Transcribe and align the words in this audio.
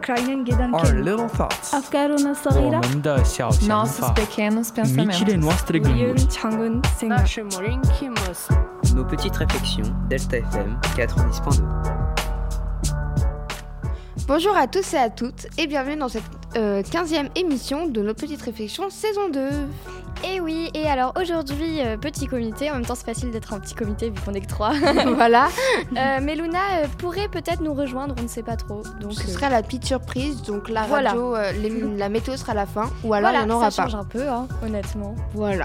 kleinen 0.00 0.44
Gedanken. 0.44 0.74
Our 0.74 0.94
little 0.94 1.28
thoughts. 1.28 1.72
Nos 8.94 9.04
petites 9.04 9.36
réflexions. 9.36 9.92
Delta 10.08 10.38
FM 10.38 10.78
90.2. 10.96 11.62
Bonjour 14.26 14.56
à 14.56 14.66
tous 14.66 14.94
et 14.94 14.98
à 14.98 15.10
toutes 15.10 15.46
et 15.58 15.66
bienvenue 15.66 15.96
dans 15.96 16.08
cette 16.08 16.41
euh, 16.56 16.82
15e 16.82 17.28
émission 17.36 17.86
de 17.86 18.02
nos 18.02 18.14
petites 18.14 18.42
réflexions 18.42 18.90
saison 18.90 19.28
2. 19.30 19.48
Et 20.24 20.40
oui, 20.40 20.70
et 20.74 20.86
alors 20.86 21.12
aujourd'hui, 21.20 21.80
euh, 21.80 21.96
petit 21.96 22.26
comité, 22.26 22.70
en 22.70 22.74
même 22.74 22.84
temps 22.84 22.94
c'est 22.94 23.06
facile 23.06 23.30
d'être 23.32 23.52
un 23.54 23.58
petit 23.60 23.74
comité 23.74 24.10
vu 24.10 24.20
qu'on 24.24 24.34
est 24.34 24.40
que 24.42 24.46
trois. 24.46 24.72
voilà, 25.16 25.48
Euh, 25.96 26.18
mais 26.22 26.36
Luna 26.36 26.58
euh, 26.82 26.86
pourrait 26.98 27.28
peut-être 27.28 27.60
nous 27.60 27.74
rejoindre, 27.74 28.14
on 28.18 28.22
ne 28.22 28.28
sait 28.28 28.42
pas 28.44 28.56
trop. 28.56 28.82
Donc 29.00 29.14
ce 29.14 29.22
euh, 29.28 29.32
sera 29.32 29.48
la 29.48 29.62
petite 29.62 29.84
surprise, 29.84 30.42
donc 30.42 30.68
la 30.68 30.82
Voilà. 30.84 31.10
radio, 31.10 31.34
euh, 31.34 31.52
les- 31.52 31.96
la 31.96 32.08
météo 32.08 32.36
sera 32.36 32.52
à 32.52 32.54
la 32.54 32.66
fin 32.66 32.88
ou 33.02 33.14
alors 33.14 33.30
voilà, 33.30 33.44
il 33.44 33.46
n'y 33.48 33.52
en 33.52 33.56
aura 33.56 33.70
ça 33.70 33.82
pas. 33.82 33.88
change 33.88 34.00
un 34.00 34.04
peu, 34.04 34.28
hein, 34.28 34.46
honnêtement. 34.64 35.14
Voilà. 35.34 35.64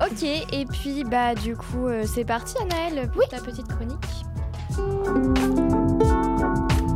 Ok, 0.00 0.22
et 0.22 0.64
puis 0.66 1.02
bah 1.04 1.34
du 1.34 1.56
coup 1.56 1.88
euh, 1.88 2.04
c'est 2.06 2.24
parti 2.24 2.54
Anaëlle 2.62 3.10
pour 3.10 3.26
ta 3.28 3.38
petite 3.40 3.66
chronique. 3.66 3.98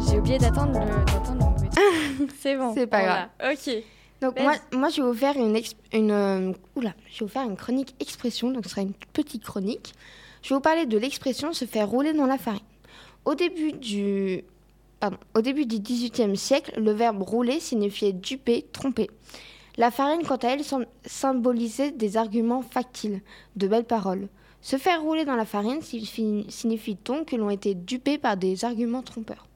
J'ai 0.09 0.19
oublié 0.19 0.39
d'attendre 0.39 0.79
le, 0.81 1.05
d'attendre 1.13 1.52
le- 1.52 1.52
C'est 2.41 2.57
bon. 2.57 2.75
C'est 2.75 2.87
pas 2.87 3.03
l'a. 3.03 3.53
Ok. 3.53 3.71
Donc 4.21 4.37
Vas-y. 4.37 4.45
moi, 4.45 4.55
moi 4.73 4.89
je 4.89 5.03
vais 5.03 5.09
vous 5.09 5.15
faire 5.15 5.37
une, 5.37 5.61
une 5.93 6.11
euh, 6.11 6.53
oula, 6.77 6.95
je 7.11 7.21
vais 7.21 7.27
vous 7.27 7.33
faire 7.33 7.43
une 7.43 7.57
chronique 7.57 7.95
expression, 7.99 8.51
donc 8.53 8.65
ce 8.65 8.71
sera 8.71 8.83
une 8.83 8.95
petite 9.13 9.43
chronique. 9.43 9.95
Je 10.43 10.51
vais 10.51 10.55
vous 10.55 10.61
parler 10.61 10.87
de 10.87 10.97
l'expression 10.97 11.53
se 11.53 11.65
faire 11.65 11.89
rouler 11.89 12.13
dans 12.13 12.27
la 12.27 12.39
farine. 12.39 12.61
Au 13.25 13.35
début 13.35 13.73
du 13.73 14.45
pardon, 15.01 15.17
au 15.35 15.41
début 15.41 15.67
du 15.67 15.81
XVIIIe 15.81 16.37
siècle, 16.37 16.81
le 16.81 16.93
verbe 16.93 17.23
rouler 17.23 17.59
signifiait 17.59 18.13
duper, 18.13 18.65
tromper. 18.73 19.11
La 19.77 19.91
farine, 19.91 20.23
quant 20.23 20.37
à 20.37 20.49
elle, 20.49 20.61
symbolisait 21.05 21.91
des 21.91 22.17
arguments 22.17 22.63
factiles, 22.63 23.21
de 23.57 23.67
belles 23.67 23.85
paroles. 23.85 24.29
Se 24.61 24.77
faire 24.77 25.03
rouler 25.03 25.25
dans 25.25 25.35
la 25.35 25.45
farine 25.45 25.81
signifie 25.83 26.97
donc 27.05 27.27
que 27.31 27.37
l'on 27.37 27.51
était 27.51 27.75
dupé 27.75 28.19
par 28.19 28.37
des 28.37 28.65
arguments 28.65 29.03
trompeurs? 29.03 29.47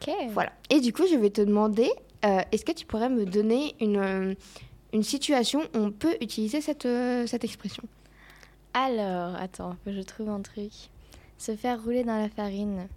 Ok. 0.00 0.14
Voilà. 0.30 0.52
Et 0.70 0.80
du 0.80 0.92
coup, 0.92 1.06
je 1.10 1.16
vais 1.16 1.30
te 1.30 1.40
demander, 1.40 1.90
euh, 2.24 2.40
est-ce 2.52 2.64
que 2.64 2.72
tu 2.72 2.86
pourrais 2.86 3.08
me 3.08 3.24
donner 3.24 3.74
une, 3.80 3.96
euh, 3.96 4.34
une 4.92 5.02
situation 5.02 5.60
où 5.74 5.78
on 5.78 5.90
peut 5.90 6.16
utiliser 6.20 6.60
cette, 6.60 6.86
euh, 6.86 7.26
cette 7.26 7.44
expression? 7.44 7.82
Alors, 8.74 9.34
attends, 9.36 9.76
que 9.84 9.92
je 9.92 10.00
trouve 10.00 10.28
un 10.28 10.40
truc. 10.40 10.72
Se 11.38 11.54
faire 11.56 11.82
rouler 11.82 12.04
dans 12.04 12.18
la 12.18 12.28
farine. 12.28 12.88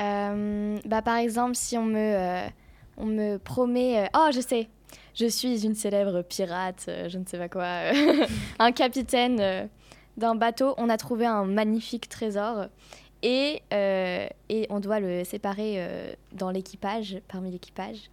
Euh, 0.00 0.78
bah, 0.84 1.02
par 1.02 1.16
exemple, 1.16 1.54
si 1.54 1.76
on 1.76 1.84
me, 1.84 2.48
on 2.96 3.06
me 3.06 3.38
promet. 3.38 4.08
oh, 4.14 4.28
je 4.32 4.40
sais 4.40 4.68
Je 5.14 5.26
suis 5.26 5.64
une 5.64 5.74
célèbre 5.74 6.22
pirate, 6.22 6.88
je 7.08 7.18
ne 7.18 7.24
sais 7.24 7.38
pas 7.38 7.48
quoi. 7.48 7.66
un 8.58 8.72
capitaine 8.72 9.68
d'un 10.16 10.34
bateau. 10.34 10.74
On 10.76 10.88
a 10.88 10.96
trouvé 10.96 11.26
un 11.26 11.44
magnifique 11.44 12.08
trésor. 12.08 12.66
Et, 13.22 13.62
euh, 13.72 14.26
et 14.48 14.66
on 14.70 14.78
doit 14.80 15.00
le 15.00 15.24
séparer 15.24 15.74
euh, 15.78 16.12
dans 16.32 16.50
l'équipage, 16.50 17.18
parmi 17.28 17.50
l'équipage. 17.50 18.10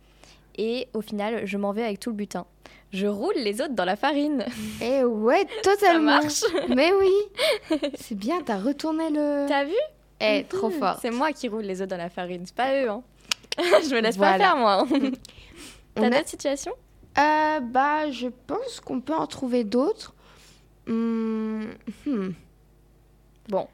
Et 0.57 0.87
au 0.93 1.01
final, 1.01 1.45
je 1.45 1.57
m'en 1.57 1.73
vais 1.73 1.83
avec 1.83 1.99
tout 1.99 2.09
le 2.09 2.15
butin. 2.15 2.45
Je 2.91 3.07
roule 3.07 3.33
les 3.35 3.61
autres 3.61 3.73
dans 3.75 3.85
la 3.85 3.95
farine. 3.97 4.45
Eh 4.81 5.03
ouais, 5.03 5.45
Ça 5.63 5.71
totalement 5.75 6.21
marche 6.21 6.43
Mais 6.69 6.91
oui 6.93 7.11
C'est 7.95 8.15
bien, 8.15 8.41
t'as 8.41 8.57
retourné 8.57 9.09
le... 9.09 9.45
T'as 9.49 9.65
vu? 9.65 9.73
Eh, 10.21 10.45
trop 10.45 10.69
fort 10.69 10.97
C'est 11.01 11.11
moi 11.11 11.33
qui 11.33 11.49
roule 11.49 11.63
les 11.65 11.81
œufs 11.81 11.87
dans 11.89 11.97
la 11.97 12.09
farine, 12.09 12.43
c'est 12.45 12.55
pas 12.55 12.73
eux. 12.81 12.89
Hein. 12.89 13.03
je 13.57 13.93
me 13.93 13.99
laisse 14.01 14.15
Voilà. 14.17 14.37
pas 14.37 14.43
faire, 14.45 14.55
moi. 14.57 14.85
hein. 14.89 15.11
T'as 15.93 16.05
a- 16.05 16.09
d'autres 16.09 16.29
situations? 16.29 16.71
Euh, 17.17 17.59
bah, 17.59 18.09
je 18.11 18.27
pense 18.47 18.79
qu'on 18.79 19.01
peut 19.01 19.13
en 19.13 19.27
trouver 19.27 19.63
d'autres. 19.65 20.13
Hmm, 20.87 21.65
hmm. 22.05 22.29
Bon. 23.49 23.67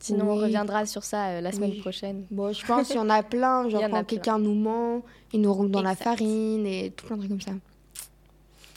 Sinon, 0.00 0.30
on 0.30 0.36
reviendra 0.36 0.86
sur 0.86 1.02
ça 1.04 1.26
euh, 1.28 1.40
la 1.40 1.50
semaine 1.52 1.70
Oui. 1.72 1.80
prochaine. 1.80 2.24
Bon, 2.30 2.52
je 2.52 2.64
pense 2.64 2.86
qu'il 2.86 2.96
y 2.96 3.00
en 3.00 3.10
a 3.10 3.22
plein. 3.24 3.68
Genre 3.68 3.82
quand 3.90 4.04
quelqu'un 4.04 4.38
nous 4.38 4.54
ment, 4.54 5.02
il 5.32 5.40
nous 5.40 5.52
roule 5.52 5.70
dans 5.70 5.80
Exact. 5.80 5.98
la 6.04 6.10
farine 6.12 6.66
et 6.66 6.90
tout 6.96 7.06
plein 7.06 7.16
de 7.16 7.22
trucs 7.22 7.30
comme 7.32 7.40
ça. 7.40 7.52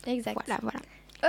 Exact. 0.07 0.35
Voilà, 0.45 0.59
voilà. 0.63 0.79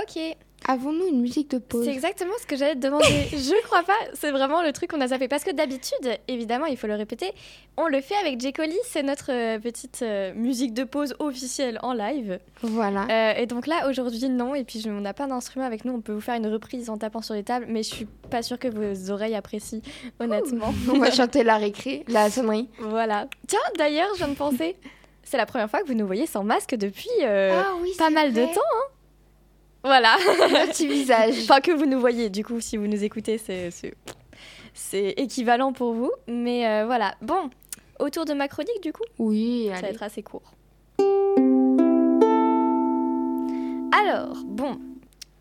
Ok. 0.01 0.37
Avons-nous 0.67 1.07
une 1.07 1.21
musique 1.21 1.49
de 1.51 1.57
pause 1.57 1.85
C'est 1.85 1.91
exactement 1.91 2.33
ce 2.41 2.45
que 2.45 2.55
j'allais 2.55 2.75
te 2.75 2.79
demander. 2.79 3.05
je 3.31 3.63
crois 3.65 3.83
pas. 3.83 3.93
C'est 4.13 4.31
vraiment 4.31 4.61
le 4.61 4.71
truc 4.71 4.91
qu'on 4.91 5.01
a 5.01 5.07
zappé. 5.07 5.27
Parce 5.27 5.43
que 5.43 5.51
d'habitude, 5.51 6.17
évidemment, 6.27 6.65
il 6.65 6.77
faut 6.77 6.87
le 6.87 6.95
répéter, 6.95 7.31
on 7.77 7.87
le 7.87 8.01
fait 8.01 8.15
avec 8.15 8.39
J. 8.39 8.53
C'est 8.85 9.03
notre 9.03 9.31
euh, 9.31 9.59
petite 9.59 10.01
euh, 10.01 10.33
musique 10.35 10.73
de 10.73 10.83
pause 10.83 11.15
officielle 11.19 11.79
en 11.83 11.93
live. 11.93 12.39
Voilà. 12.61 13.07
Euh, 13.09 13.33
et 13.41 13.45
donc 13.45 13.67
là, 13.67 13.87
aujourd'hui, 13.89 14.29
non. 14.29 14.55
Et 14.55 14.63
puis, 14.63 14.79
je- 14.79 14.89
on 14.89 15.01
n'a 15.01 15.13
pas 15.13 15.27
d'instrument 15.27 15.65
avec 15.65 15.85
nous. 15.85 15.93
On 15.93 16.01
peut 16.01 16.13
vous 16.13 16.21
faire 16.21 16.35
une 16.35 16.47
reprise 16.47 16.89
en 16.89 16.97
tapant 16.97 17.21
sur 17.21 17.33
les 17.33 17.43
tables. 17.43 17.65
Mais 17.67 17.83
je 17.83 17.93
suis 17.93 18.07
pas 18.29 18.41
sûre 18.41 18.59
que 18.59 18.67
vos 18.67 19.11
oreilles 19.11 19.35
apprécient, 19.35 19.81
honnêtement. 20.19 20.73
On 20.91 20.97
va 20.99 21.11
chanter 21.11 21.43
la 21.43 21.57
récré, 21.57 22.03
la 22.07 22.29
sonnerie. 22.29 22.69
Voilà. 22.79 23.27
Tiens, 23.47 23.59
d'ailleurs, 23.77 24.07
je 24.13 24.17
viens 24.19 24.27
de 24.29 24.35
penser, 24.35 24.75
c'est 25.23 25.37
la 25.37 25.45
première 25.45 25.69
fois 25.69 25.81
que 25.81 25.87
vous 25.87 25.93
nous 25.93 26.05
voyez 26.07 26.25
sans 26.25 26.43
masque 26.43 26.75
depuis 26.75 27.09
euh, 27.21 27.61
ah 27.63 27.73
oui, 27.81 27.91
pas 27.97 28.09
mal 28.09 28.33
de 28.33 28.43
temps. 28.45 28.51
Hein 28.59 28.92
voilà. 29.83 30.15
Le 30.17 30.67
petit 30.71 30.87
visage. 30.87 31.35
enfin, 31.43 31.59
que 31.59 31.71
vous 31.71 31.85
nous 31.85 31.99
voyez, 31.99 32.29
du 32.29 32.43
coup, 32.43 32.59
si 32.59 32.77
vous 32.77 32.87
nous 32.87 33.03
écoutez, 33.03 33.37
c'est, 33.37 35.13
équivalent 35.17 35.73
pour 35.73 35.93
vous. 35.93 36.11
Mais 36.27 36.67
euh, 36.67 36.85
voilà. 36.85 37.15
Bon, 37.21 37.49
autour 37.99 38.25
de 38.25 38.33
ma 38.33 38.47
chronique, 38.47 38.81
du 38.81 38.93
coup, 38.93 39.03
Oui, 39.19 39.69
ça 39.73 39.81
va 39.81 39.89
être 39.89 40.03
assez 40.03 40.23
court. 40.23 40.53
Alors, 43.91 44.37
bon. 44.45 44.79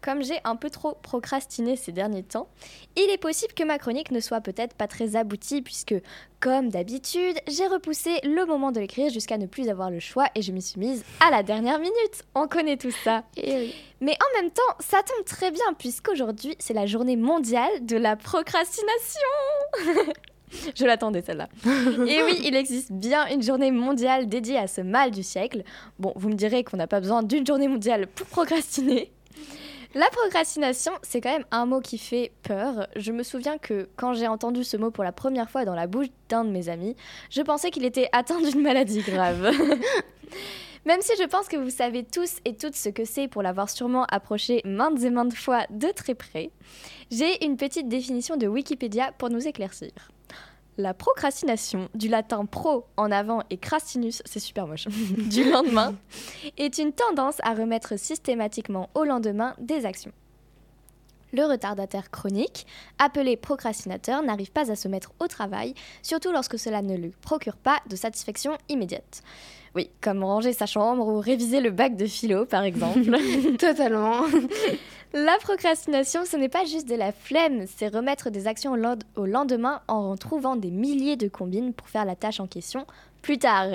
Comme 0.02 0.24
j'ai 0.24 0.40
un 0.42 0.56
peu 0.56 0.68
trop 0.68 0.96
procrastiné 1.00 1.76
ces 1.76 1.92
derniers 1.92 2.24
temps, 2.24 2.48
il 2.96 3.08
est 3.08 3.18
possible 3.18 3.54
que 3.54 3.62
ma 3.62 3.78
chronique 3.78 4.10
ne 4.10 4.18
soit 4.18 4.40
peut-être 4.40 4.74
pas 4.74 4.88
très 4.88 5.14
aboutie 5.14 5.62
puisque, 5.62 5.94
comme 6.40 6.70
d'habitude, 6.70 7.36
j'ai 7.48 7.68
repoussé 7.68 8.18
le 8.24 8.44
moment 8.44 8.72
de 8.72 8.80
l'écrire 8.80 9.10
jusqu'à 9.10 9.38
ne 9.38 9.46
plus 9.46 9.68
avoir 9.68 9.90
le 9.90 10.00
choix 10.00 10.26
et 10.34 10.42
je 10.42 10.50
m'y 10.50 10.60
suis 10.60 10.80
mise 10.80 11.04
à 11.20 11.30
la 11.30 11.44
dernière 11.44 11.78
minute. 11.78 12.24
On 12.34 12.48
connaît 12.48 12.76
tout 12.76 12.90
ça. 12.90 13.22
Et 13.36 13.54
oui. 13.54 13.74
Mais 14.00 14.14
en 14.14 14.42
même 14.42 14.50
temps, 14.50 14.62
ça 14.80 14.98
tombe 15.04 15.24
très 15.24 15.52
bien 15.52 15.72
puisqu'aujourd'hui, 15.78 16.56
c'est 16.58 16.74
la 16.74 16.86
journée 16.86 17.16
mondiale 17.16 17.86
de 17.86 17.96
la 17.96 18.16
procrastination. 18.16 19.20
Je 20.74 20.84
l'attendais 20.84 21.22
celle-là. 21.22 21.48
Et 21.64 22.22
oui, 22.24 22.40
il 22.44 22.54
existe 22.56 22.92
bien 22.92 23.26
une 23.28 23.42
journée 23.42 23.70
mondiale 23.70 24.28
dédiée 24.28 24.58
à 24.58 24.66
ce 24.66 24.80
mal 24.80 25.10
du 25.10 25.22
siècle. 25.22 25.62
Bon, 25.98 26.12
vous 26.16 26.28
me 26.28 26.34
direz 26.34 26.64
qu'on 26.64 26.76
n'a 26.76 26.86
pas 26.86 27.00
besoin 27.00 27.22
d'une 27.22 27.46
journée 27.46 27.68
mondiale 27.68 28.06
pour 28.06 28.26
procrastiner. 28.26 29.10
La 29.94 30.08
procrastination, 30.08 30.92
c'est 31.02 31.20
quand 31.20 31.32
même 31.32 31.44
un 31.50 31.66
mot 31.66 31.80
qui 31.80 31.98
fait 31.98 32.32
peur. 32.42 32.86
Je 32.96 33.12
me 33.12 33.22
souviens 33.22 33.58
que 33.58 33.90
quand 33.96 34.14
j'ai 34.14 34.26
entendu 34.26 34.64
ce 34.64 34.78
mot 34.78 34.90
pour 34.90 35.04
la 35.04 35.12
première 35.12 35.50
fois 35.50 35.66
dans 35.66 35.74
la 35.74 35.86
bouche 35.86 36.06
d'un 36.30 36.44
de 36.44 36.50
mes 36.50 36.70
amis, 36.70 36.96
je 37.28 37.42
pensais 37.42 37.70
qu'il 37.70 37.84
était 37.84 38.08
atteint 38.12 38.40
d'une 38.40 38.62
maladie 38.62 39.02
grave. 39.02 39.50
Même 40.86 41.02
si 41.02 41.12
je 41.20 41.26
pense 41.28 41.46
que 41.46 41.58
vous 41.58 41.70
savez 41.70 42.04
tous 42.04 42.38
et 42.46 42.56
toutes 42.56 42.74
ce 42.74 42.88
que 42.88 43.04
c'est 43.04 43.28
pour 43.28 43.42
l'avoir 43.42 43.68
sûrement 43.68 44.04
approché 44.06 44.62
maintes 44.64 45.02
et 45.02 45.10
maintes 45.10 45.34
fois 45.34 45.66
de 45.68 45.88
très 45.88 46.14
près, 46.14 46.50
j'ai 47.10 47.44
une 47.44 47.58
petite 47.58 47.88
définition 47.88 48.36
de 48.36 48.48
Wikipédia 48.48 49.12
pour 49.18 49.28
nous 49.28 49.46
éclaircir. 49.46 49.90
La 50.78 50.94
procrastination, 50.94 51.88
du 51.94 52.08
latin 52.08 52.46
pro 52.46 52.86
en 52.96 53.10
avant 53.12 53.42
et 53.50 53.58
crastinus, 53.58 54.22
c'est 54.24 54.40
super 54.40 54.66
moche, 54.66 54.86
du 55.30 55.50
lendemain, 55.50 55.94
est 56.56 56.78
une 56.78 56.92
tendance 56.92 57.36
à 57.42 57.54
remettre 57.54 57.98
systématiquement 57.98 58.88
au 58.94 59.04
lendemain 59.04 59.54
des 59.58 59.84
actions. 59.84 60.12
Le 61.32 61.44
retardataire 61.44 62.10
chronique, 62.10 62.66
appelé 62.98 63.36
procrastinateur, 63.36 64.22
n'arrive 64.22 64.52
pas 64.52 64.70
à 64.70 64.76
se 64.76 64.86
mettre 64.88 65.12
au 65.18 65.28
travail, 65.28 65.74
surtout 66.02 66.30
lorsque 66.30 66.58
cela 66.58 66.82
ne 66.82 66.96
lui 66.96 67.12
procure 67.22 67.56
pas 67.56 67.78
de 67.88 67.96
satisfaction 67.96 68.58
immédiate. 68.68 69.22
Oui, 69.74 69.88
comme 70.02 70.22
ranger 70.22 70.52
sa 70.52 70.66
chambre 70.66 71.06
ou 71.08 71.18
réviser 71.20 71.60
le 71.62 71.70
bac 71.70 71.96
de 71.96 72.04
philo, 72.06 72.44
par 72.44 72.62
exemple. 72.64 73.00
Totalement. 73.58 74.24
La 75.14 75.36
procrastination, 75.38 76.24
ce 76.26 76.36
n'est 76.36 76.50
pas 76.50 76.64
juste 76.66 76.88
de 76.88 76.94
la 76.94 77.12
flemme, 77.12 77.64
c'est 77.66 77.88
remettre 77.88 78.28
des 78.30 78.46
actions 78.46 78.72
au 78.72 78.76
lend- 78.76 79.02
au 79.16 79.24
lendemain 79.24 79.80
en 79.88 80.16
trouvant 80.16 80.56
des 80.56 80.70
milliers 80.70 81.16
de 81.16 81.28
combines 81.28 81.72
pour 81.72 81.88
faire 81.88 82.04
la 82.04 82.16
tâche 82.16 82.40
en 82.40 82.46
question 82.46 82.86
plus 83.22 83.38
tard. 83.38 83.68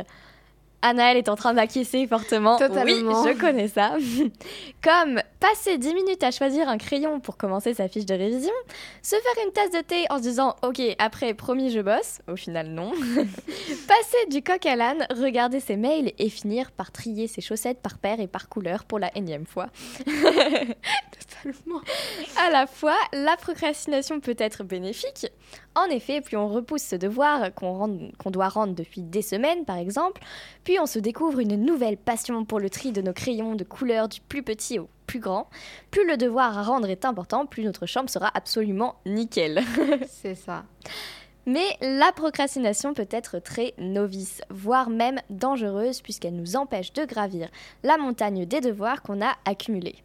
Anaël 0.81 1.17
est 1.17 1.29
en 1.29 1.35
train 1.35 1.53
d'acquiescer 1.53 2.05
fortement. 2.07 2.57
Totalement. 2.57 3.23
Oui, 3.23 3.29
je 3.33 3.39
connais 3.39 3.67
ça. 3.67 3.95
Comme 4.83 5.21
passer 5.39 5.77
10 5.77 5.93
minutes 5.93 6.23
à 6.23 6.31
choisir 6.31 6.69
un 6.69 6.77
crayon 6.77 7.19
pour 7.19 7.37
commencer 7.37 7.73
sa 7.73 7.87
fiche 7.87 8.05
de 8.05 8.13
révision, 8.13 8.53
se 9.01 9.15
faire 9.15 9.45
une 9.45 9.51
tasse 9.51 9.71
de 9.71 9.81
thé 9.81 10.05
en 10.09 10.17
se 10.17 10.23
disant 10.23 10.55
OK, 10.61 10.81
après, 10.99 11.33
promis, 11.33 11.71
je 11.71 11.79
bosse. 11.79 12.19
Au 12.31 12.35
final, 12.35 12.67
non. 12.67 12.91
passer 13.87 14.25
du 14.29 14.43
coq 14.43 14.65
à 14.65 14.75
l'âne, 14.75 15.07
regarder 15.09 15.59
ses 15.59 15.77
mails 15.77 16.13
et 16.19 16.29
finir 16.29 16.71
par 16.71 16.91
trier 16.91 17.27
ses 17.27 17.41
chaussettes 17.41 17.81
par 17.81 17.97
paire 17.97 18.19
et 18.19 18.27
par 18.27 18.47
couleur 18.47 18.85
pour 18.85 18.99
la 18.99 19.15
énième 19.17 19.45
fois. 19.45 19.67
Totalement. 20.05 21.81
À 22.37 22.51
la 22.51 22.67
fois, 22.67 22.97
la 23.13 23.35
procrastination 23.35 24.19
peut 24.19 24.35
être 24.37 24.63
bénéfique. 24.63 25.27
En 25.77 25.91
effet, 25.91 26.21
plus 26.21 26.37
on 26.37 26.47
repousse 26.47 26.81
ce 26.81 26.95
devoir 26.95 27.53
qu'on 27.53 28.31
doit 28.31 28.49
rendre 28.49 28.73
depuis 28.73 29.03
des 29.03 29.21
semaines, 29.21 29.63
par 29.63 29.77
exemple, 29.77 30.23
puis 30.63 30.79
on 30.79 30.87
se 30.87 30.97
découvre 30.97 31.39
une 31.39 31.55
nouvelle 31.55 31.97
passion 31.97 32.45
pour 32.45 32.59
le 32.59 32.71
tri 32.71 32.91
de 32.91 33.03
nos 33.03 33.13
crayons 33.13 33.53
de 33.53 33.63
couleur 33.63 34.09
du 34.09 34.19
plus 34.19 34.41
petit 34.41 34.79
au 34.79 34.89
plus 35.05 35.19
grand. 35.19 35.51
Plus 35.91 36.07
le 36.07 36.17
devoir 36.17 36.57
à 36.57 36.63
rendre 36.63 36.89
est 36.89 37.05
important, 37.05 37.45
plus 37.45 37.63
notre 37.63 37.85
chambre 37.85 38.09
sera 38.09 38.31
absolument 38.33 38.95
nickel. 39.05 39.61
C'est 40.07 40.33
ça. 40.33 40.63
Mais 41.45 41.77
la 41.79 42.11
procrastination 42.11 42.95
peut 42.95 43.07
être 43.11 43.37
très 43.37 43.75
novice, 43.77 44.41
voire 44.49 44.89
même 44.89 45.19
dangereuse, 45.29 46.01
puisqu'elle 46.01 46.35
nous 46.35 46.55
empêche 46.55 46.91
de 46.93 47.05
gravir 47.05 47.49
la 47.83 47.97
montagne 47.99 48.47
des 48.47 48.61
devoirs 48.61 49.03
qu'on 49.03 49.23
a 49.23 49.35
accumulés. 49.45 49.97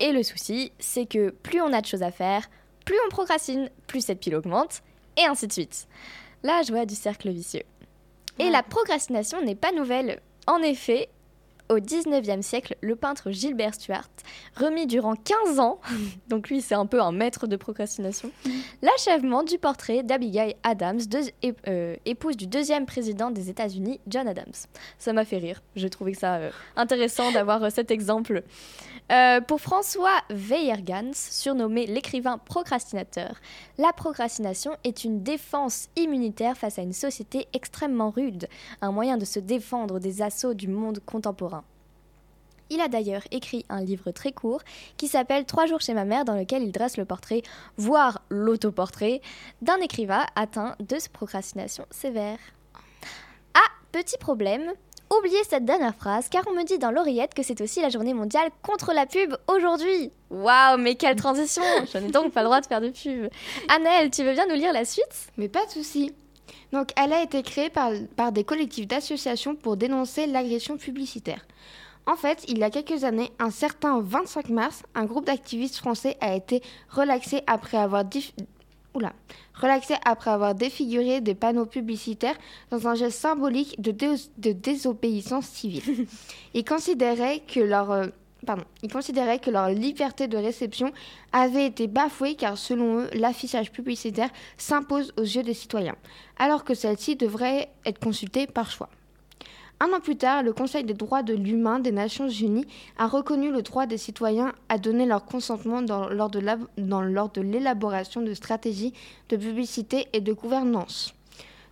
Et 0.00 0.12
le 0.12 0.22
souci, 0.22 0.72
c'est 0.78 1.06
que 1.06 1.28
plus 1.28 1.60
on 1.60 1.74
a 1.74 1.82
de 1.82 1.86
choses 1.86 2.02
à 2.02 2.10
faire, 2.10 2.48
plus 2.86 2.96
on 3.04 3.10
procrastine, 3.10 3.70
plus 3.86 4.00
cette 4.00 4.20
pile 4.20 4.34
augmente, 4.36 4.80
et 5.18 5.24
ainsi 5.26 5.46
de 5.46 5.52
suite. 5.52 5.86
La 6.42 6.62
joie 6.62 6.86
du 6.86 6.94
cercle 6.94 7.28
vicieux. 7.30 7.62
Et 8.38 8.44
Ouais. 8.44 8.50
la 8.50 8.62
procrastination 8.62 9.42
n'est 9.42 9.54
pas 9.54 9.72
nouvelle. 9.72 10.20
En 10.46 10.62
effet, 10.62 11.08
au 11.68 11.78
19e 11.78 12.42
siècle, 12.42 12.76
le 12.80 12.96
peintre 12.96 13.30
Gilbert 13.30 13.74
Stuart 13.74 14.08
remit 14.56 14.86
durant 14.86 15.14
15 15.14 15.58
ans, 15.60 15.80
donc 16.28 16.48
lui 16.48 16.60
c'est 16.60 16.74
un 16.74 16.86
peu 16.86 17.00
un 17.02 17.12
maître 17.12 17.46
de 17.46 17.56
procrastination, 17.56 18.30
l'achèvement 18.82 19.42
du 19.42 19.58
portrait 19.58 20.02
d'Abigail 20.02 20.56
Adams, 20.62 21.00
deux- 21.06 21.50
euh, 21.68 21.96
épouse 22.04 22.36
du 22.36 22.46
deuxième 22.46 22.86
président 22.86 23.30
des 23.30 23.50
États-Unis, 23.50 24.00
John 24.06 24.28
Adams. 24.28 24.52
Ça 24.98 25.12
m'a 25.12 25.24
fait 25.24 25.38
rire. 25.38 25.62
J'ai 25.74 25.90
trouvé 25.90 26.12
que 26.12 26.18
ça 26.18 26.36
euh, 26.36 26.50
intéressant 26.76 27.32
d'avoir 27.32 27.62
euh, 27.64 27.70
cet 27.70 27.90
exemple. 27.90 28.42
Pour 29.46 29.60
François 29.60 30.20
Weyergans, 30.30 31.12
surnommé 31.14 31.86
l'écrivain 31.86 32.38
procrastinateur, 32.38 33.36
la 33.78 33.92
procrastination 33.92 34.72
est 34.82 35.04
une 35.04 35.22
défense 35.22 35.88
immunitaire 35.94 36.56
face 36.56 36.80
à 36.80 36.82
une 36.82 36.92
société 36.92 37.46
extrêmement 37.52 38.10
rude, 38.10 38.48
un 38.80 38.90
moyen 38.90 39.16
de 39.16 39.24
se 39.24 39.38
défendre 39.38 40.00
des 40.00 40.22
assauts 40.22 40.54
du 40.54 40.66
monde 40.66 40.98
contemporain. 41.06 41.55
Il 42.70 42.80
a 42.80 42.88
d'ailleurs 42.88 43.22
écrit 43.30 43.64
un 43.68 43.80
livre 43.80 44.10
très 44.10 44.32
court 44.32 44.62
qui 44.96 45.08
s'appelle 45.08 45.44
Trois 45.44 45.66
jours 45.66 45.80
chez 45.80 45.94
ma 45.94 46.04
mère, 46.04 46.24
dans 46.24 46.34
lequel 46.34 46.62
il 46.62 46.72
dresse 46.72 46.96
le 46.96 47.04
portrait, 47.04 47.42
voire 47.76 48.22
l'autoportrait, 48.28 49.20
d'un 49.62 49.76
écrivain 49.76 50.26
atteint 50.34 50.74
de 50.80 50.96
procrastination 51.12 51.86
sévère. 51.90 52.38
Ah, 53.54 53.70
petit 53.92 54.18
problème. 54.18 54.72
Oubliez 55.16 55.44
cette 55.48 55.64
dernière 55.64 55.94
phrase, 55.94 56.28
car 56.28 56.42
on 56.48 56.52
me 56.52 56.64
dit 56.64 56.78
dans 56.78 56.90
l'oreillette 56.90 57.32
que 57.32 57.44
c'est 57.44 57.60
aussi 57.60 57.80
la 57.80 57.90
journée 57.90 58.12
mondiale 58.12 58.50
contre 58.62 58.92
la 58.92 59.06
pub 59.06 59.36
aujourd'hui. 59.46 60.10
Waouh, 60.30 60.78
mais 60.78 60.96
quelle 60.96 61.14
transition 61.14 61.62
Je 61.92 61.98
n'ai 61.98 62.10
donc 62.10 62.32
pas 62.32 62.40
le 62.40 62.46
droit 62.46 62.60
de 62.60 62.66
faire 62.66 62.80
de 62.80 62.90
pub. 62.90 63.30
Annelle, 63.68 64.10
tu 64.10 64.24
veux 64.24 64.32
bien 64.32 64.46
nous 64.48 64.56
lire 64.56 64.72
la 64.72 64.84
suite? 64.84 65.30
Mais 65.36 65.48
pas 65.48 65.64
de 65.66 65.70
souci. 65.70 66.12
Donc, 66.72 66.90
elle 66.96 67.12
a 67.12 67.22
été 67.22 67.42
créée 67.42 67.70
par, 67.70 67.92
par 68.16 68.32
des 68.32 68.42
collectifs 68.42 68.88
d'associations 68.88 69.54
pour 69.54 69.76
dénoncer 69.76 70.26
l'agression 70.26 70.76
publicitaire. 70.76 71.46
En 72.06 72.16
fait, 72.16 72.44
il 72.48 72.58
y 72.58 72.62
a 72.64 72.70
quelques 72.70 73.02
années, 73.04 73.30
un 73.38 73.50
certain 73.50 74.00
25 74.00 74.48
mars, 74.50 74.82
un 74.94 75.04
groupe 75.06 75.26
d'activistes 75.26 75.76
français 75.76 76.16
a 76.20 76.34
été 76.34 76.62
relaxé 76.88 77.42
après 77.48 77.76
avoir, 77.78 78.04
dif- 78.04 78.32
Oula. 78.94 79.12
relaxé 79.54 79.94
après 80.04 80.30
avoir 80.30 80.54
défiguré 80.54 81.20
des 81.20 81.34
panneaux 81.34 81.66
publicitaires 81.66 82.36
dans 82.70 82.86
un 82.86 82.94
geste 82.94 83.18
symbolique 83.20 83.80
de, 83.80 83.90
dé- 83.90 84.14
de 84.38 84.52
désobéissance 84.52 85.46
civile. 85.46 86.06
Ils 86.54 86.64
considéraient 86.64 87.40
que 87.46 87.60
leur... 87.60 87.90
euh, 87.90 88.06
Pardon. 88.46 88.64
Ils 88.84 88.92
considéraient 88.92 89.40
que 89.40 89.50
leur 89.50 89.70
liberté 89.70 90.28
de 90.28 90.36
réception 90.36 90.92
avait 91.32 91.66
été 91.66 91.88
bafouée 91.88 92.36
car 92.36 92.56
selon 92.56 93.00
eux, 93.00 93.10
l'affichage 93.14 93.72
publicitaire 93.72 94.28
s'impose 94.56 95.12
aux 95.16 95.22
yeux 95.22 95.42
des 95.42 95.54
citoyens, 95.54 95.96
alors 96.38 96.62
que 96.62 96.74
celle-ci 96.74 97.16
devrait 97.16 97.68
être 97.84 97.98
consultée 97.98 98.46
par 98.46 98.70
choix. 98.70 98.88
Un 99.78 99.92
an 99.92 100.00
plus 100.00 100.16
tard, 100.16 100.42
le 100.42 100.54
Conseil 100.54 100.84
des 100.84 100.94
droits 100.94 101.22
de 101.22 101.34
l'humain 101.34 101.80
des 101.80 101.92
Nations 101.92 102.30
Unies 102.30 102.66
a 102.96 103.06
reconnu 103.06 103.52
le 103.52 103.60
droit 103.60 103.84
des 103.84 103.98
citoyens 103.98 104.54
à 104.70 104.78
donner 104.78 105.04
leur 105.04 105.26
consentement 105.26 105.82
lors 105.82 106.30
de 106.30 106.40
lors 106.78 107.28
de 107.28 107.40
l'élaboration 107.42 108.22
de 108.22 108.32
stratégies 108.32 108.94
de 109.28 109.36
publicité 109.36 110.08
et 110.14 110.22
de 110.22 110.32
gouvernance. 110.32 111.12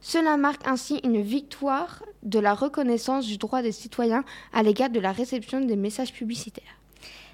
Cela 0.03 0.37
marque 0.37 0.67
ainsi 0.67 1.01
une 1.03 1.23
victoire 1.23 2.03
de 2.23 2.39
la 2.39 2.53
reconnaissance 2.53 3.25
du 3.27 3.39
droit 3.39 3.62
des 3.62 3.73
citoyens 3.73 4.23
à 4.53 4.62
l'égard 4.62 4.91
de 4.91 5.01
la 5.01 5.12
réception 5.12 5.61
des 5.61 5.77
messages 5.77 6.12
publicitaires. 6.12 6.77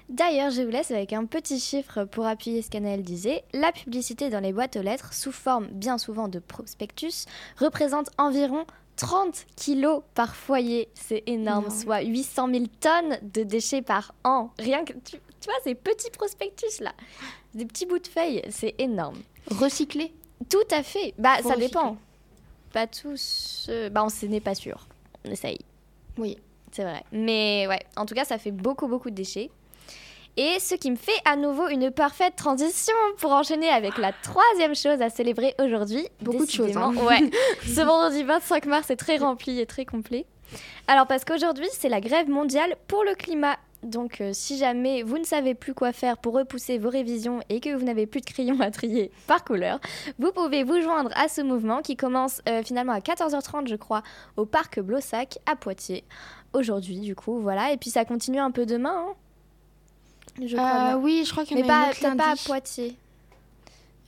D'ailleurs, 0.07 0.51
je 0.51 0.61
vous 0.61 0.69
laisse 0.69 0.91
avec 0.91 1.11
un 1.13 1.25
petit 1.25 1.59
chiffre 1.59 2.05
pour 2.05 2.25
appuyer 2.25 2.61
ce 2.61 2.69
qu'Anaël 2.69 3.01
disait. 3.01 3.43
La 3.53 3.71
publicité 3.71 4.29
dans 4.29 4.39
les 4.39 4.51
boîtes 4.51 4.75
aux 4.75 4.81
lettres, 4.81 5.13
sous 5.13 5.31
forme 5.31 5.67
bien 5.67 5.97
souvent 5.97 6.27
de 6.27 6.39
prospectus, 6.39 7.25
représente 7.57 8.09
environ 8.17 8.65
30 9.01 9.45
kilos 9.55 10.01
par 10.13 10.35
foyer. 10.35 10.89
C'est 10.93 11.23
énorme, 11.27 11.69
soit 11.69 12.01
800 12.01 12.47
000 12.53 12.65
tonnes 12.79 13.17
de 13.21 13.43
déchets 13.43 13.81
par 13.81 14.13
an. 14.23 14.51
Rien 14.59 14.85
que, 14.85 14.93
tu, 14.93 15.17
tu 15.39 15.45
vois, 15.45 15.55
ces 15.63 15.75
petits 15.75 16.11
prospectus 16.11 16.79
là, 16.81 16.93
des 17.53 17.65
petits 17.65 17.85
bouts 17.85 17.99
de 17.99 18.07
feuilles, 18.07 18.41
c'est 18.49 18.75
énorme. 18.77 19.17
Recycler 19.49 20.13
Tout 20.49 20.57
à 20.71 20.83
fait. 20.83 21.13
Bah, 21.17 21.37
Faut 21.41 21.49
ça 21.49 21.55
recycler. 21.55 21.67
dépend. 21.67 21.97
Pas 22.71 22.87
tous. 22.87 23.65
euh, 23.69 23.89
bah, 23.89 24.03
on 24.05 24.09
s'en 24.09 24.27
n'est 24.27 24.39
pas 24.39 24.55
sûr. 24.55 24.87
On 25.25 25.31
essaye. 25.31 25.59
Oui. 26.17 26.37
C'est 26.71 26.83
vrai. 26.83 27.03
Mais 27.11 27.65
ouais, 27.67 27.81
en 27.97 28.05
tout 28.05 28.13
cas, 28.15 28.23
ça 28.23 28.37
fait 28.37 28.51
beaucoup, 28.51 28.87
beaucoup 28.87 29.09
de 29.09 29.15
déchets. 29.15 29.49
Et 30.37 30.59
ce 30.59 30.75
qui 30.75 30.91
me 30.91 30.95
fait 30.95 31.11
à 31.25 31.35
nouveau 31.35 31.67
une 31.67 31.91
parfaite 31.91 32.35
transition 32.35 32.93
pour 33.17 33.31
enchaîner 33.31 33.69
avec 33.69 33.97
la 33.97 34.13
troisième 34.13 34.75
chose 34.75 35.01
à 35.01 35.09
célébrer 35.09 35.53
aujourd'hui. 35.61 36.07
Beaucoup 36.21 36.45
de 36.45 36.49
choses, 36.51 36.77
hein. 36.77 36.93
Ouais. 37.05 37.29
Ce 37.65 37.81
vendredi 37.81 38.23
25 38.23 38.65
mars 38.65 38.89
est 38.89 38.95
très 38.95 39.17
rempli 39.17 39.59
et 39.59 39.65
très 39.65 39.85
complet. 39.85 40.25
Alors 40.87 41.05
parce 41.07 41.25
qu'aujourd'hui, 41.25 41.67
c'est 41.71 41.89
la 41.89 42.01
grève 42.01 42.29
mondiale 42.29 42.75
pour 42.87 43.03
le 43.03 43.13
climat. 43.15 43.57
Donc 43.83 44.21
euh, 44.21 44.29
si 44.31 44.57
jamais 44.57 45.01
vous 45.01 45.17
ne 45.17 45.23
savez 45.23 45.55
plus 45.55 45.73
quoi 45.73 45.91
faire 45.91 46.17
pour 46.19 46.33
repousser 46.33 46.77
vos 46.77 46.89
révisions 46.91 47.39
et 47.49 47.59
que 47.59 47.73
vous 47.75 47.83
n'avez 47.83 48.05
plus 48.05 48.21
de 48.21 48.25
crayons 48.27 48.59
à 48.61 48.69
trier 48.69 49.09
par 49.25 49.43
couleur, 49.43 49.79
vous 50.19 50.31
pouvez 50.31 50.63
vous 50.63 50.79
joindre 50.81 51.09
à 51.15 51.27
ce 51.27 51.41
mouvement 51.41 51.81
qui 51.81 51.95
commence 51.95 52.41
euh, 52.47 52.61
finalement 52.63 52.93
à 52.93 52.99
14h30 52.99 53.67
je 53.67 53.75
crois 53.75 54.03
au 54.37 54.45
parc 54.45 54.79
Blossac 54.79 55.39
à 55.51 55.55
Poitiers. 55.55 56.03
Aujourd'hui 56.53 56.99
du 56.99 57.15
coup, 57.15 57.39
voilà. 57.39 57.71
Et 57.73 57.77
puis 57.77 57.89
ça 57.89 58.05
continue 58.05 58.39
un 58.39 58.51
peu 58.51 58.65
demain. 58.67 58.93
hein. 59.09 59.13
Je 60.39 60.55
crois 60.55 60.93
Euh. 60.93 60.97
Oui, 60.97 61.23
je 61.25 61.31
crois 61.31 61.45
qu'il 61.45 61.57
y 61.57 61.61
en 61.61 61.65
Mais 61.65 61.71
a 61.71 61.75
une 61.75 61.81
pas, 61.83 61.89
autre 61.89 61.99
peut-être 61.99 62.17
pas 62.17 62.31
à. 62.31 62.35
Poitiers. 62.45 62.95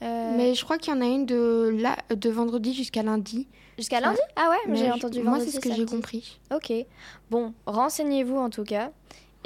Euh, 0.02 0.34
Mais 0.36 0.54
je 0.54 0.64
crois 0.64 0.78
qu'il 0.78 0.92
y 0.92 0.96
en 0.96 1.00
a 1.00 1.06
une 1.06 1.26
de, 1.26 1.76
là, 1.80 1.96
de 2.14 2.30
vendredi 2.30 2.74
jusqu'à 2.74 3.02
lundi. 3.02 3.46
Jusqu'à 3.78 4.00
lundi? 4.00 4.18
Ah 4.36 4.50
ouais, 4.50 4.76
j'ai 4.76 4.90
entendu 4.90 5.20
Moi, 5.22 5.32
vendredi, 5.32 5.50
c'est 5.50 5.60
ce 5.60 5.68
que 5.68 5.74
j'ai 5.74 5.86
compris. 5.86 6.38
Ok. 6.54 6.72
Bon, 7.30 7.52
renseignez-vous 7.66 8.36
en 8.36 8.50
tout 8.50 8.64
cas. 8.64 8.90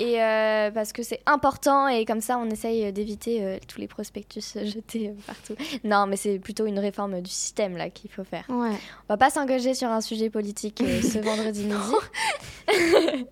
Et 0.01 0.23
euh, 0.23 0.71
parce 0.71 0.93
que 0.93 1.03
c'est 1.03 1.21
important 1.27 1.89
et 1.89 2.05
comme 2.05 2.21
ça 2.21 2.39
on 2.39 2.49
essaye 2.51 2.93
d'éviter 2.93 3.43
euh, 3.45 3.59
tous 3.67 3.81
les 3.81 3.89
prospectus 3.89 4.55
euh, 4.55 4.65
jetés 4.65 5.09
euh, 5.09 5.13
partout. 5.27 5.55
Non, 5.83 6.07
mais 6.07 6.15
c'est 6.15 6.39
plutôt 6.39 6.67
une 6.67 6.79
réforme 6.79 7.21
du 7.21 7.31
système 7.31 7.77
là 7.77 7.91
qu'il 7.91 8.09
faut 8.09 8.23
faire. 8.23 8.45
Ouais. 8.49 8.71
On 9.09 9.13
va 9.15 9.17
pas 9.17 9.29
s'engager 9.31 9.75
sur 9.75 9.89
un 9.89 10.01
sujet 10.01 10.31
politique 10.31 10.81
ce 11.03 11.19
vendredi 11.25 11.65
midi. 11.65 11.77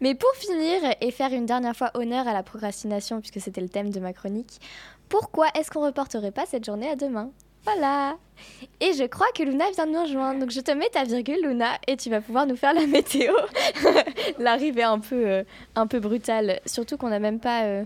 mais 0.00 0.14
pour 0.14 0.32
finir 0.34 0.80
et 1.00 1.10
faire 1.10 1.32
une 1.32 1.46
dernière 1.46 1.76
fois 1.76 1.90
honneur 1.94 2.26
à 2.28 2.32
la 2.32 2.42
procrastination 2.42 3.20
puisque 3.20 3.40
c'était 3.40 3.60
le 3.60 3.68
thème 3.68 3.90
de 3.90 4.00
ma 4.00 4.12
chronique, 4.12 4.60
pourquoi 5.08 5.46
est-ce 5.58 5.70
qu'on 5.70 5.84
reporterait 5.84 6.30
pas 6.32 6.46
cette 6.46 6.64
journée 6.64 6.88
à 6.88 6.96
demain? 6.96 7.30
Voilà. 7.64 8.16
Et 8.80 8.92
je 8.94 9.04
crois 9.04 9.28
que 9.36 9.42
Luna 9.44 9.70
vient 9.70 9.86
de 9.86 9.92
nous 9.92 10.02
rejoindre. 10.02 10.40
Donc 10.40 10.50
je 10.50 10.60
te 10.60 10.72
mets 10.72 10.88
ta 10.88 11.04
virgule, 11.04 11.40
Luna, 11.42 11.78
et 11.86 11.96
tu 11.96 12.10
vas 12.10 12.20
pouvoir 12.20 12.44
nous 12.46 12.56
faire 12.56 12.74
la 12.74 12.86
météo. 12.86 13.32
L'arrivée 14.38 14.82
un 14.82 14.98
peu, 14.98 15.24
euh, 15.26 15.44
un 15.76 15.86
peu 15.86 16.00
brutale. 16.00 16.60
Surtout 16.66 16.96
qu'on 16.96 17.08
n'a 17.10 17.20
même 17.20 17.38
pas. 17.38 17.62
euh, 17.64 17.84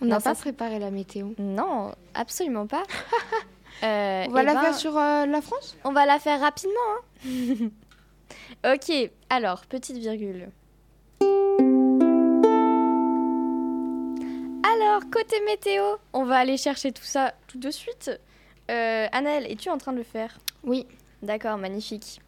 On 0.00 0.04
n'a 0.06 0.20
pas 0.20 0.36
préparé 0.36 0.78
la 0.78 0.92
météo. 0.92 1.28
Non, 1.38 1.92
absolument 2.14 2.66
pas. 2.66 2.82
Euh, 3.84 4.24
On 4.28 4.32
va 4.32 4.42
eh 4.42 4.46
la 4.46 4.54
ben, 4.54 4.60
faire 4.60 4.74
sur 4.74 4.94
la 4.94 5.40
France? 5.40 5.76
On 5.84 5.92
va 5.92 6.04
la 6.04 6.18
faire 6.18 6.40
rapidement. 6.40 6.74
hein. 7.24 7.68
ok, 8.74 9.10
alors, 9.30 9.66
petite 9.66 9.98
virgule. 9.98 10.48
Alors, 14.88 15.02
côté 15.10 15.36
météo, 15.44 15.82
on 16.14 16.24
va 16.24 16.36
aller 16.36 16.56
chercher 16.56 16.92
tout 16.92 17.04
ça 17.04 17.34
tout 17.46 17.58
de 17.58 17.70
suite. 17.70 18.10
Euh, 18.70 19.06
Annelle, 19.12 19.46
es-tu 19.50 19.68
en 19.68 19.76
train 19.76 19.92
de 19.92 19.98
le 19.98 20.02
faire? 20.02 20.38
Oui. 20.64 20.86
D'accord, 21.22 21.58
magnifique. 21.58 22.20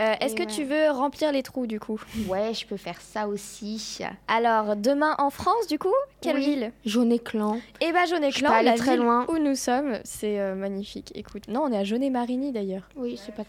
Euh, 0.00 0.14
Est-ce 0.20 0.34
que 0.34 0.40
ouais. 0.44 0.46
tu 0.46 0.64
veux 0.64 0.90
remplir 0.90 1.30
les 1.30 1.42
trous 1.42 1.66
du 1.66 1.78
coup? 1.78 2.00
Ouais, 2.26 2.54
je 2.54 2.64
peux 2.66 2.78
faire 2.78 2.98
ça 3.02 3.28
aussi. 3.28 3.98
Alors, 4.28 4.76
demain 4.76 5.14
en 5.18 5.28
France 5.28 5.66
du 5.68 5.78
coup? 5.78 5.92
Quelle 6.22 6.36
Oui. 6.36 6.44
ville? 6.46 6.72
Jaunet-Clan. 6.86 7.60
Eh 7.82 7.92
ben, 7.92 8.06
Jaunet-Clan, 8.06 8.62
la 8.62 8.74
très 8.78 8.92
ville 8.92 9.00
loin. 9.00 9.26
où 9.28 9.36
nous 9.36 9.54
sommes, 9.56 9.98
c'est 10.04 10.40
euh, 10.40 10.54
magnifique. 10.54 11.12
Écoute, 11.14 11.48
non, 11.48 11.64
on 11.64 11.72
est 11.72 11.76
à 11.76 11.84
Jaunet-Marigny 11.84 12.50
d'ailleurs. 12.52 12.88
Oui, 12.96 13.20
c'est 13.22 13.34
pas. 13.34 13.42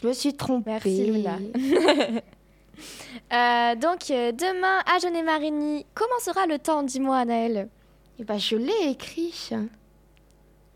Je 0.00 0.06
me 0.06 0.12
suis 0.12 0.34
trompée. 0.34 0.70
Merci, 0.70 1.04
Luna. 1.06 1.38
Euh, 3.32 3.74
donc, 3.76 4.10
euh, 4.10 4.32
demain 4.32 4.80
à 4.86 4.98
Jaunet-Marigny, 4.98 5.86
comment 5.94 6.18
sera 6.20 6.46
le 6.46 6.58
temps 6.58 6.82
Dis-moi, 6.82 7.16
Anaëlle. 7.18 7.68
Eh 8.18 8.24
ben, 8.24 8.38
je 8.38 8.56
l'ai 8.56 8.90
écrit. 8.90 9.50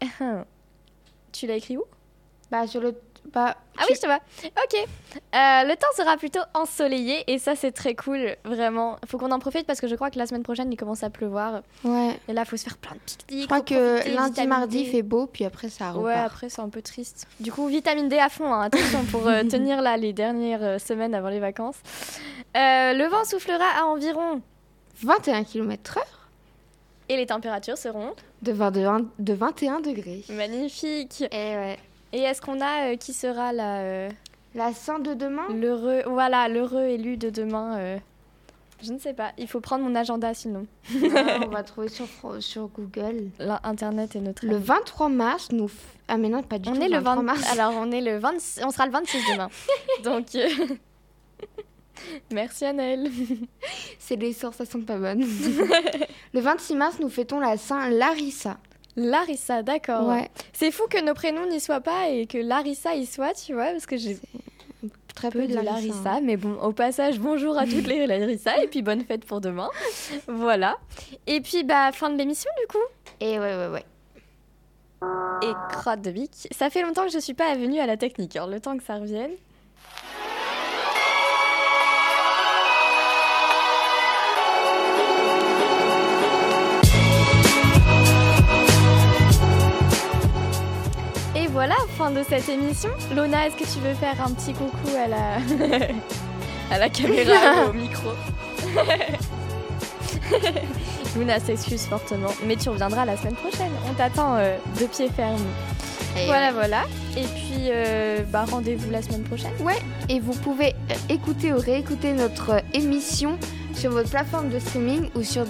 tu 1.32 1.46
l'as 1.46 1.56
écrit 1.56 1.76
où? 1.76 1.84
Bah, 2.50 2.66
sur 2.66 2.80
le. 2.80 2.94
Bah, 3.32 3.56
Ah 3.78 3.82
oui, 3.88 3.94
je 3.96 4.00
te 4.00 4.06
vois. 4.06 4.20
Ok. 4.44 4.74
Euh, 4.76 4.84
le 5.34 5.74
temps 5.76 5.86
sera 5.96 6.16
plutôt 6.16 6.40
ensoleillé 6.54 7.24
et 7.30 7.38
ça, 7.38 7.54
c'est 7.56 7.72
très 7.72 7.94
cool. 7.94 8.36
Vraiment. 8.44 8.96
Faut 9.06 9.18
qu'on 9.18 9.30
en 9.32 9.38
profite 9.38 9.66
parce 9.66 9.80
que 9.80 9.88
je 9.88 9.94
crois 9.94 10.10
que 10.10 10.18
la 10.18 10.26
semaine 10.26 10.42
prochaine, 10.42 10.72
il 10.72 10.76
commence 10.76 11.02
à 11.02 11.10
pleuvoir. 11.10 11.62
Ouais. 11.84 12.18
Et 12.28 12.32
là, 12.32 12.44
faut 12.44 12.56
se 12.56 12.64
faire 12.64 12.76
plein 12.78 12.94
de 12.94 13.00
pique-niques. 13.00 13.42
Je 13.42 13.46
crois 13.46 13.60
que 13.60 14.14
lundi, 14.14 14.46
mardi, 14.46 14.80
il 14.80 14.90
fait 14.90 15.02
beau, 15.02 15.26
puis 15.26 15.44
après, 15.44 15.68
ça 15.68 15.90
repart. 15.90 16.04
Ouais, 16.04 16.14
après, 16.14 16.48
c'est 16.48 16.62
un 16.62 16.68
peu 16.68 16.82
triste. 16.82 17.26
Du 17.40 17.52
coup, 17.52 17.66
vitamine 17.66 18.08
D 18.08 18.18
à 18.18 18.28
fond. 18.28 18.52
hein. 18.52 18.62
Attention 18.62 19.04
pour 19.04 19.26
euh, 19.28 19.42
tenir 19.50 19.82
là 19.82 19.96
les 19.96 20.12
dernières 20.12 20.62
euh, 20.62 20.78
semaines 20.78 21.14
avant 21.14 21.28
les 21.28 21.40
vacances. 21.40 21.76
Euh, 22.56 22.92
le 22.94 23.06
vent 23.08 23.24
soufflera 23.24 23.64
à 23.80 23.84
environ 23.84 24.40
21 25.02 25.44
km/h 25.44 26.00
et 27.08 27.16
les 27.16 27.26
températures 27.26 27.76
seront 27.78 28.14
de, 28.42 28.52
21 28.52 29.06
de 29.18 29.32
21 29.34 29.80
degrés. 29.80 30.24
magnifiques. 30.30 31.22
Et 31.30 31.54
ouais. 31.56 31.78
Et 32.16 32.20
est-ce 32.22 32.40
qu'on 32.40 32.60
a 32.62 32.92
euh, 32.92 32.96
qui 32.96 33.12
sera 33.12 33.52
là 33.52 33.80
euh, 33.80 34.08
La 34.54 34.72
saint 34.72 34.98
de 35.00 35.12
demain? 35.12 35.44
L'heureux, 35.52 36.02
voilà, 36.06 36.48
l'heureux 36.48 36.84
élu 36.84 37.18
de 37.18 37.28
demain. 37.28 37.76
euh, 37.78 37.98
je 38.82 38.90
ne 38.92 38.98
sais 38.98 39.12
pas. 39.12 39.32
Il 39.36 39.48
faut 39.48 39.60
prendre 39.60 39.84
mon 39.84 39.94
agenda 39.94 40.32
sinon. 40.32 40.66
Ouais, 40.94 41.10
On 41.44 41.48
va 41.48 41.62
trouver 41.70 41.88
sur, 41.88 42.06
Fro- 42.06 42.40
sur 42.40 42.68
Google. 42.68 43.28
Là, 43.38 43.60
Internet 43.64 44.16
est 44.16 44.20
notre. 44.20 44.46
Le 44.46 44.56
ami. 44.56 44.64
23 44.64 45.08
mars, 45.10 45.48
nous. 45.52 45.66
f- 45.66 45.72
Ah, 46.08 46.16
mais 46.16 46.28
non, 46.30 46.42
pas 46.42 46.58
du 46.58 46.70
On 46.70 46.74
tout. 46.74 46.80
est 46.82 46.88
le 46.88 46.96
23 47.00 47.14
20 47.16 47.22
mars. 47.22 47.52
Alors 47.52 47.72
on 47.76 47.90
est 47.92 48.00
le 48.00 48.16
26 48.18 48.62
on 48.64 48.70
sera 48.70 48.86
le 48.86 48.92
26 48.92 49.18
demain. 49.32 49.48
Donc 50.04 50.34
euh, 50.36 50.48
Merci 52.32 52.64
Annelle. 52.64 53.10
C'est 53.98 54.16
les 54.16 54.32
sensations 54.32 54.80
pas 54.82 54.96
bonnes. 54.98 55.24
le 56.32 56.40
26 56.40 56.74
mars, 56.76 56.96
nous 57.00 57.08
fêtons 57.10 57.40
la 57.40 57.56
Saint 57.56 57.88
Larissa. 57.90 58.56
Larissa, 58.96 59.62
d'accord. 59.62 60.08
Ouais, 60.08 60.28
C'est 60.52 60.70
fou 60.70 60.84
que 60.88 61.02
nos 61.04 61.14
prénoms 61.14 61.46
n'y 61.46 61.60
soient 61.60 61.80
pas 61.80 62.08
et 62.08 62.26
que 62.26 62.38
Larissa 62.38 62.94
y 62.94 63.06
soit, 63.06 63.34
tu 63.34 63.52
vois, 63.52 63.66
parce 63.66 63.86
que 63.86 63.96
j'ai 63.96 64.18
très 65.14 65.30
peu 65.30 65.40
peu 65.40 65.46
de 65.48 65.54
Larissa. 65.54 65.72
Larissa. 65.72 66.12
hein. 66.14 66.20
Mais 66.22 66.36
bon, 66.36 66.54
au 66.62 66.72
passage, 66.72 67.18
bonjour 67.18 67.58
à 67.58 67.64
toutes 67.66 67.86
les 67.86 68.06
Larissa 68.06 68.62
et 68.62 68.68
puis 68.68 68.82
bonne 68.82 69.04
fête 69.04 69.24
pour 69.24 69.40
demain. 69.40 69.68
voilà. 70.28 70.78
Et 71.26 71.40
puis, 71.40 71.64
bah, 71.64 71.92
fin 71.92 72.10
de 72.10 72.16
l'émission 72.16 72.50
du 72.60 72.66
coup. 72.68 72.82
Et 73.20 73.38
ouais, 73.38 73.56
ouais, 73.56 73.68
ouais. 73.68 73.84
Et 75.42 75.52
crotte 75.70 76.00
de 76.00 76.10
bic. 76.10 76.48
Ça 76.52 76.70
fait 76.70 76.82
longtemps 76.82 77.04
que 77.04 77.12
je 77.12 77.18
suis 77.18 77.34
pas 77.34 77.54
venue 77.54 77.78
à 77.80 77.86
la 77.86 77.96
technique, 77.98 78.34
alors 78.36 78.48
le 78.48 78.60
temps 78.60 78.76
que 78.78 78.82
ça 78.82 78.96
revienne. 78.96 79.30
De 92.16 92.22
cette 92.22 92.48
émission. 92.48 92.88
Lona, 93.14 93.46
est-ce 93.46 93.56
que 93.56 93.64
tu 93.64 93.78
veux 93.80 93.94
faire 93.94 94.14
un 94.24 94.30
petit 94.30 94.54
coucou 94.54 94.88
à 94.96 95.06
la, 95.06 95.36
à 96.74 96.78
la 96.78 96.88
caméra 96.88 97.66
au 97.68 97.72
micro 97.74 98.08
Luna 101.16 101.38
s'excuse 101.38 101.86
fortement, 101.86 102.32
mais 102.46 102.56
tu 102.56 102.68
reviendras 102.70 103.04
la 103.04 103.16
semaine 103.16 103.34
prochaine. 103.34 103.70
On 103.88 103.92
t'attend 103.94 104.36
euh, 104.36 104.56
de 104.80 104.86
pied 104.86 105.08
ferme. 105.08 105.40
Et 106.18 106.26
Voilà, 106.26 106.52
voilà. 106.52 106.84
Et 107.16 107.24
puis, 107.24 107.68
euh, 107.68 108.22
bah, 108.30 108.44
rendez-vous 108.50 108.90
la 108.90 109.02
semaine 109.02 109.22
prochaine. 109.22 109.52
Et 110.08 110.20
vous 110.20 110.32
pouvez 110.32 110.74
euh, 110.90 110.94
écouter 111.08 111.52
ou 111.52 111.58
réécouter 111.58 112.12
notre 112.12 112.62
émission 112.72 113.38
sur 113.74 113.90
votre 113.90 114.10
plateforme 114.10 114.48
de 114.48 114.58
streaming 114.58 115.10
ou 115.14 115.22
sur 115.22 115.44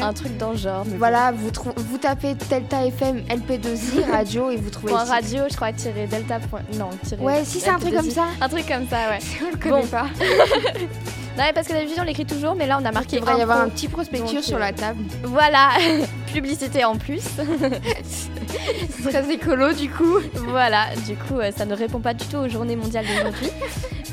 Un 0.00 0.12
truc 0.12 0.36
dans 0.36 0.50
le 0.52 0.56
genre. 0.56 0.84
mais 0.86 0.96
Voilà, 0.96 1.32
vous, 1.32 1.50
vous 1.76 1.98
tapez 1.98 2.34
Delta 2.50 2.84
FM 2.86 3.20
LP2I 3.28 4.10
radio 4.12 4.50
et 4.50 4.56
vous 4.56 4.70
trouvez 4.70 4.92
Point 4.92 5.04
radio, 5.04 5.42
je 5.50 5.56
crois, 5.56 5.72
tirer 5.72 6.06
delta. 6.06 6.38
point- 6.40 6.60
Non, 6.78 6.90
tirer. 7.06 7.22
Ouais, 7.22 7.44
si 7.44 7.60
c'est 7.60 7.70
un 7.70 7.78
truc 7.78 7.94
comme 7.94 8.10
ça. 8.10 8.24
Un 8.40 8.48
truc 8.48 8.66
comme 8.66 8.86
ça, 8.88 9.08
ouais. 9.10 9.18
On 9.42 9.50
le 9.50 9.56
Bon. 9.56 9.70
connaît 9.70 9.86
pas. 9.86 10.06
Non, 11.36 11.44
mais 11.44 11.52
parce 11.52 11.66
que 11.66 11.72
d'habitude, 11.72 11.98
on 12.00 12.04
l'écrit 12.04 12.26
toujours, 12.26 12.54
mais 12.54 12.66
là, 12.66 12.78
on 12.80 12.84
a 12.84 12.92
marqué. 12.92 13.16
Il 13.16 13.20
devrait 13.20 13.38
y 13.38 13.42
avoir 13.42 13.60
un 13.62 13.68
petit 13.68 13.88
prospectus 13.88 14.34
Donc, 14.34 14.44
sur 14.44 14.56
euh, 14.56 14.60
la 14.60 14.72
table. 14.72 15.02
Voilà, 15.24 15.70
publicité 16.32 16.84
en 16.84 16.96
plus. 16.96 17.22
Très 19.02 19.32
écolo 19.32 19.72
du 19.72 19.90
coup. 19.90 20.18
voilà, 20.34 20.86
du 21.06 21.16
coup, 21.16 21.38
euh, 21.40 21.50
ça 21.56 21.64
ne 21.64 21.74
répond 21.74 22.00
pas 22.00 22.14
du 22.14 22.24
tout 22.26 22.36
aux 22.36 22.48
journées 22.48 22.76
mondiales 22.76 23.06
d'aujourd'hui. 23.06 23.48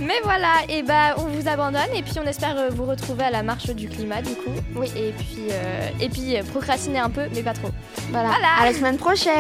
Mais 0.02 0.20
voilà, 0.24 0.54
et 0.70 0.82
bah, 0.82 1.16
on 1.18 1.26
vous 1.26 1.48
abandonne 1.48 1.94
et 1.94 2.02
puis 2.02 2.14
on 2.24 2.28
espère 2.28 2.58
euh, 2.58 2.70
vous 2.72 2.86
retrouver 2.86 3.26
à 3.26 3.32
la 3.32 3.44
marche 3.44 3.70
du 3.70 3.90
climat, 3.90 4.22
du 4.22 4.34
coup. 4.34 4.52
Oui. 4.76 4.88
Et 4.96 5.12
puis, 5.12 5.48
euh, 5.52 5.90
et 6.00 6.10
puis 6.10 6.36
procrastiner 6.52 7.00
un 7.00 7.10
peu, 7.10 7.24
mais 7.36 7.44
pas 7.44 7.54
trop. 7.54 7.70
Voilà. 8.12 8.30
Voilà. 8.30 8.48
À 8.62 8.66
la 8.66 8.74
semaine 8.74 8.98
prochaine. 8.98 9.34